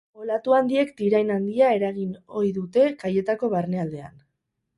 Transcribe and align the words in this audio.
Olatu 0.21 0.53
handiek 0.59 0.93
tirain 1.01 1.29
handia 1.35 1.67
eragin 1.81 2.15
ohi 2.41 2.51
dute 2.57 2.87
kaietako 3.05 3.53
barnealdean. 3.53 4.19